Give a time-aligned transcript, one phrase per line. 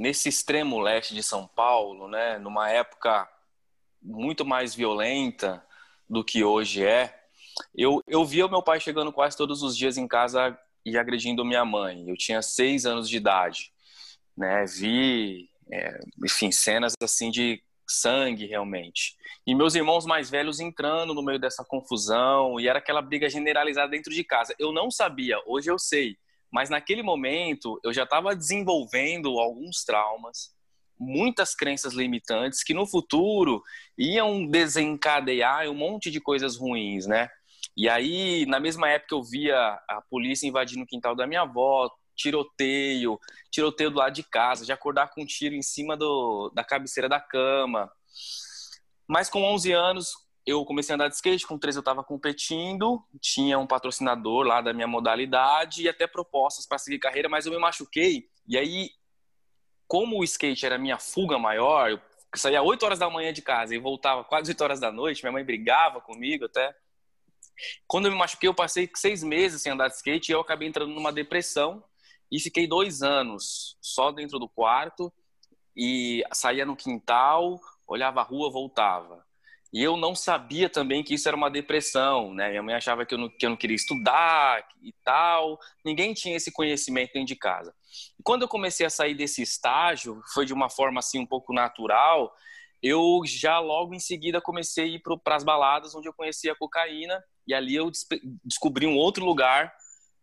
[0.00, 3.28] nesse extremo leste de São Paulo, né, numa época
[4.00, 5.62] muito mais violenta
[6.08, 7.14] do que hoje é,
[7.74, 11.44] eu, eu via o meu pai chegando quase todos os dias em casa e agredindo
[11.44, 12.08] minha mãe.
[12.08, 13.74] Eu tinha seis anos de idade,
[14.34, 14.64] né?
[14.64, 19.18] Vi, é, enfim, cenas assim de sangue realmente.
[19.46, 23.90] E meus irmãos mais velhos entrando no meio dessa confusão e era aquela briga generalizada
[23.90, 24.54] dentro de casa.
[24.58, 26.16] Eu não sabia, hoje eu sei,
[26.52, 30.54] mas naquele momento eu já estava desenvolvendo alguns traumas,
[30.98, 33.62] muitas crenças limitantes que no futuro
[33.96, 37.28] iam desencadear um monte de coisas ruins, né?
[37.76, 39.56] E aí, na mesma época, eu via
[39.88, 43.18] a polícia invadindo o quintal da minha avó, tiroteio,
[43.50, 47.08] tiroteio do lado de casa, de acordar com um tiro em cima do, da cabeceira
[47.08, 47.90] da cama.
[49.08, 50.12] Mas com 11 anos,
[50.50, 54.60] eu comecei a andar de skate, com 13 eu estava competindo, tinha um patrocinador lá
[54.60, 58.28] da minha modalidade e até propostas para seguir carreira, mas eu me machuquei.
[58.46, 58.90] E aí,
[59.86, 62.00] como o skate era minha fuga maior, eu
[62.34, 65.32] saía 8 horas da manhã de casa e voltava quase 8 horas da noite, minha
[65.32, 66.74] mãe brigava comigo até.
[67.86, 70.66] Quando eu me machuquei, eu passei seis meses sem andar de skate e eu acabei
[70.68, 71.84] entrando numa depressão
[72.30, 75.12] e fiquei dois anos só dentro do quarto
[75.76, 79.26] e saía no quintal, olhava a rua, voltava.
[79.72, 82.50] E eu não sabia também que isso era uma depressão, né?
[82.50, 85.58] Minha mãe achava que eu, não, que eu não queria estudar e tal.
[85.84, 87.72] Ninguém tinha esse conhecimento dentro de casa.
[88.18, 91.52] E quando eu comecei a sair desse estágio, foi de uma forma assim um pouco
[91.52, 92.34] natural,
[92.82, 96.56] eu já logo em seguida comecei a ir para as baladas onde eu conhecia a
[96.56, 97.90] cocaína e ali eu
[98.44, 99.72] descobri um outro lugar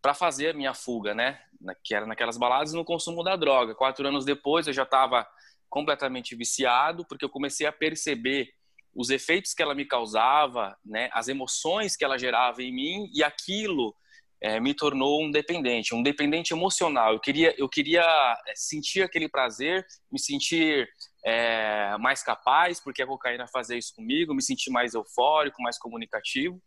[0.02, 1.40] para fazer a minha fuga, né?
[1.84, 3.75] Que era naquelas baladas no consumo da droga.
[3.75, 5.28] Quatro anos depois eu já estava
[5.70, 8.50] completamente viciado, porque eu comecei a perceber
[8.93, 11.09] os efeitos que ela me causava, né?
[11.13, 13.95] As emoções que ela gerava em mim e aquilo
[14.41, 17.13] é, me tornou um dependente, um dependente emocional.
[17.13, 20.88] Eu queria, eu queria é, sentir aquele prazer, me sentir
[21.25, 26.61] é, mais capaz, porque a cocaína fazia isso comigo, me sentir mais eufórico, mais comunicativo.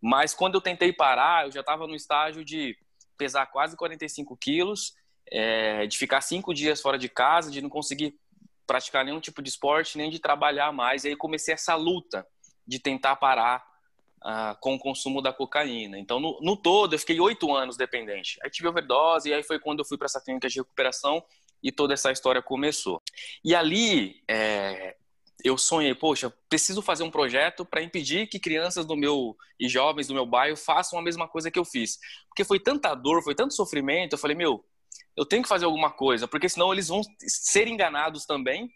[0.00, 2.76] Mas quando eu tentei parar, eu já estava no estágio de
[3.18, 4.94] pesar quase 45 quilos,
[5.30, 8.14] é, de ficar cinco dias fora de casa, de não conseguir
[8.70, 11.02] praticar nenhum tipo de esporte, nem de trabalhar mais.
[11.02, 12.24] E aí comecei essa luta
[12.64, 13.66] de tentar parar
[14.22, 15.98] uh, com o consumo da cocaína.
[15.98, 18.38] Então, no, no todo, eu fiquei oito anos dependente.
[18.40, 21.20] Aí tive overdose, e aí foi quando eu fui para essa clínica de recuperação
[21.60, 23.02] e toda essa história começou.
[23.44, 24.94] E ali, é,
[25.42, 30.06] eu sonhei, poxa, preciso fazer um projeto para impedir que crianças do meu e jovens
[30.06, 31.98] do meu bairro façam a mesma coisa que eu fiz.
[32.28, 34.64] Porque foi tanta dor, foi tanto sofrimento, eu falei, meu,
[35.20, 38.72] eu tenho que fazer alguma coisa, porque senão eles vão ser enganados também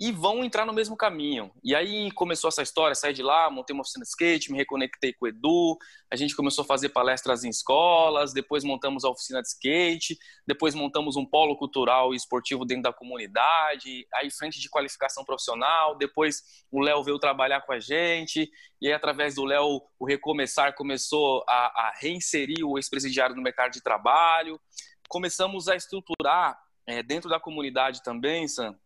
[0.00, 1.50] e vão entrar no mesmo caminho.
[1.62, 5.12] E aí começou essa história, saí de lá, montei uma oficina de skate, me reconectei
[5.12, 5.76] com o Edu,
[6.10, 10.74] a gente começou a fazer palestras em escolas, depois montamos a oficina de skate, depois
[10.74, 16.42] montamos um polo cultural e esportivo dentro da comunidade, aí frente de qualificação profissional, depois
[16.70, 18.48] o Léo veio trabalhar com a gente,
[18.80, 23.72] e aí através do Léo o Recomeçar começou a, a reinserir o ex-presidiário no mercado
[23.72, 24.58] de trabalho,
[25.08, 28.76] começamos a estruturar é, dentro da comunidade também, Sam,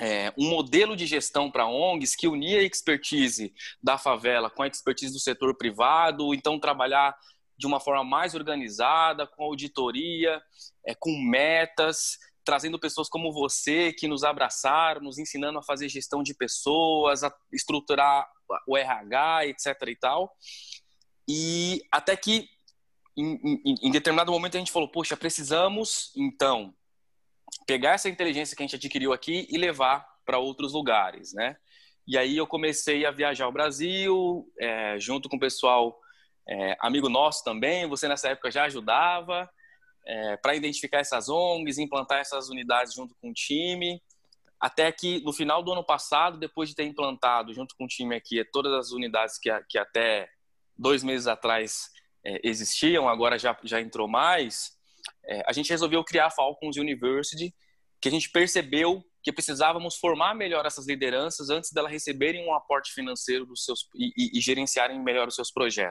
[0.00, 4.66] é, um modelo de gestão para ONGs que unia a expertise da favela com a
[4.66, 7.16] expertise do setor privado, então trabalhar
[7.56, 10.40] de uma forma mais organizada, com auditoria,
[10.86, 16.22] é, com metas, trazendo pessoas como você que nos abraçaram, nos ensinando a fazer gestão
[16.22, 18.26] de pessoas, a estruturar
[18.66, 19.66] o RH, etc.
[19.88, 20.32] e tal.
[21.28, 22.48] E até que
[23.20, 26.74] em, em, em determinado momento a gente falou, poxa, precisamos então
[27.66, 31.56] pegar essa inteligência que a gente adquiriu aqui e levar para outros lugares, né?
[32.06, 35.98] E aí eu comecei a viajar ao Brasil, é, junto com o pessoal,
[36.48, 39.48] é, amigo nosso também, você nessa época já ajudava,
[40.06, 44.02] é, para identificar essas ONGs, implantar essas unidades junto com o time,
[44.58, 48.14] até que no final do ano passado, depois de ter implantado junto com o time
[48.14, 50.28] aqui todas as unidades que, que até
[50.76, 51.90] dois meses atrás
[52.24, 54.72] é, existiam, agora já, já entrou mais,
[55.26, 57.54] é, a gente resolveu criar a Falcons University,
[58.00, 62.92] que a gente percebeu que precisávamos formar melhor essas lideranças antes delas receberem um aporte
[62.92, 65.88] financeiro dos seus e, e, e gerenciarem melhor os seus projetos.